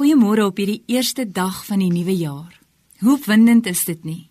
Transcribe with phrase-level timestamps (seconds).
[0.00, 2.54] Goeiemôre op hierdie eerste dag van die nuwe jaar.
[3.02, 4.30] Hoe opwindend is dit nie?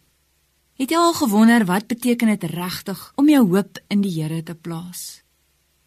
[0.81, 4.55] Het jy al gewonder wat beteken dit regtig om jou hoop in die Here te
[4.57, 5.21] plaas?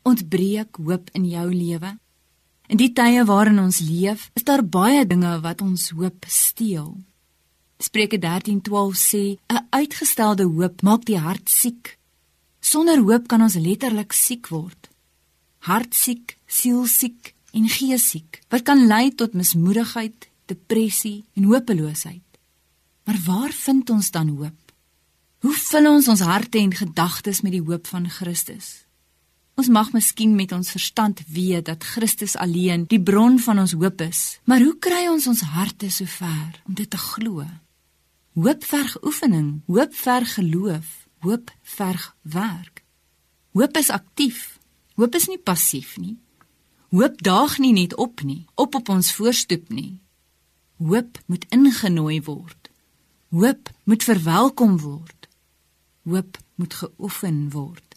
[0.06, 1.90] Ontbreek hoop in jou lewe?
[2.71, 6.94] In die tye waarin ons leef, is daar baie dinge wat ons hoop steel.
[7.82, 11.98] Spreuke 13:12 sê: "’n Uitgestelde hoop maak die hart siek."
[12.60, 14.90] Sonder hoop kan ons letterlik siek word.
[15.58, 22.24] Hartsiek, sielsiek en geesiek wat kan lei tot mismoedigheid, depressie en hopeloosheid.
[23.05, 24.59] Maar waar vind ons dan hoop?
[25.43, 28.84] Hoe vul ons ons harte en gedagtes met die hoop van Christus?
[29.59, 34.01] Ons mag miskien met ons verstand weet dat Christus alleen die bron van ons hoop
[34.01, 37.45] is, maar hoe kry ons ons harte so ver om dit te glo?
[38.38, 40.95] Hoop verg oefening, hoop verg geloof,
[41.27, 42.80] hoop verg werk.
[43.52, 44.59] Hoop is aktief.
[44.96, 46.16] Hoop is nie passief nie.
[46.92, 50.01] Hoop daag nie net op nie, op op ons voorstoep nie.
[50.77, 52.68] Hoop moet ingenooi word.
[53.32, 55.29] Hoop moet verwelkom word.
[56.04, 57.96] Hoop moet geoefen word.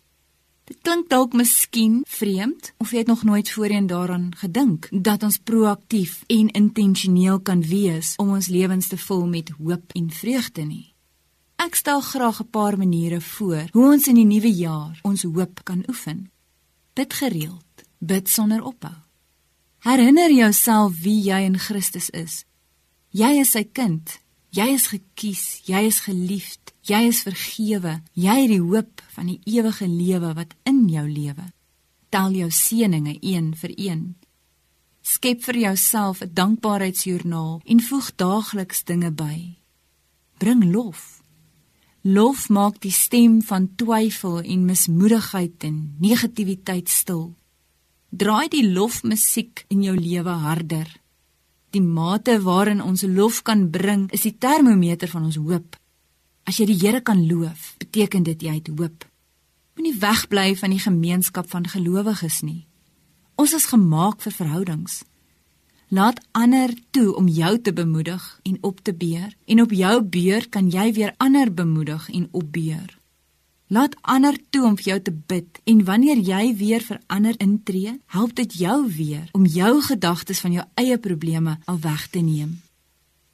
[0.63, 5.41] Dit klink dalk miskien vreemd of jy het nog nooit voorheen daaraan gedink dat ons
[5.43, 10.93] proaktief en intentioneel kan wees om ons lewens te vul met hoop en vreugde nie.
[11.59, 15.63] Ek stel graag 'n paar maniere voor hoe ons in die nuwe jaar ons hoop
[15.63, 16.31] kan oefen.
[16.93, 19.05] Bid gereeld bid sonder ophou.
[19.85, 22.43] Herinner jouself wie jy in Christus is.
[23.13, 24.09] Jy is sy kind.
[24.55, 27.99] Jy is gekies, jy is geliefd, jy is vergewe.
[28.17, 31.45] Jy het die hoop van die ewige lewe wat in jou lewe.
[32.09, 34.03] Tel jou seëninge een vir een.
[35.05, 39.57] Skep vir jouself 'n dankbaarheidsjoernaal en voeg daagliks dinge by.
[40.39, 41.21] Bring lof.
[42.01, 47.35] Lof maak die stem van twyfel en mismoedigheid en negativiteit stil
[48.16, 50.88] draai die lofmusiek in jou lewe harder.
[51.75, 55.75] Die mate waarin ons lof kan bring, is die termometer van ons hoop.
[56.47, 59.03] As jy die Here kan loof, beteken dit jy het hoop.
[59.75, 62.63] Moenie wegbly van die gemeenskap van gelowiges nie.
[63.35, 65.01] Ons is gemaak vir verhoudings.
[65.91, 70.50] Laat ander toe om jou te bemoedig en op te beer en op jou beurt
[70.50, 72.95] kan jy weer ander bemoedig en opbeer.
[73.67, 77.95] Laat ander toe om vir jou te bid en wanneer jy weer vir ander intree,
[78.13, 82.59] help dit jou weer om jou gedagtes van jou eie probleme al weg te neem.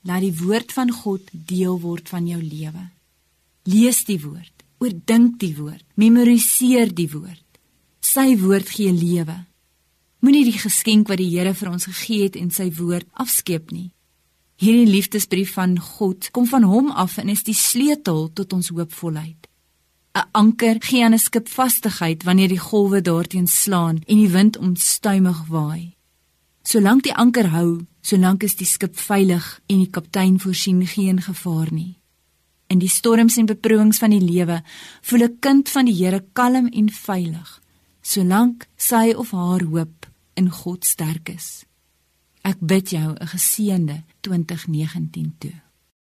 [0.07, 2.87] Laat die woord van God deel word van jou lewe.
[3.67, 7.43] Lees die woord, oordink die woord, memoriseer die woord.
[7.99, 9.35] Sy woord gee lewe.
[10.23, 13.91] Moenie die geskenk wat die Here vir ons gegee het en sy woord afskeep nie.
[14.61, 19.40] Hierdie liefdesbrief van God kom van hom af en is die sleutel tot ons hoopvolheid.
[20.13, 24.57] 'n anker gee aan 'n skip vastigheid wanneer die golwe daarteen slaan en die wind
[24.57, 25.95] onstuimig waai.
[26.63, 31.73] Solank die anker hou, solank is die skip veilig en die kaptein voorsien geen gevaar
[31.73, 31.97] nie.
[32.67, 34.63] In die storms en beproewings van die lewe
[35.01, 37.61] voel 'n kind van die Here kalm en veilig,
[38.01, 41.65] solank sy of haar hoop in God sterk is.
[42.41, 45.70] Ek bid jou 'n geseënde 2019 toe.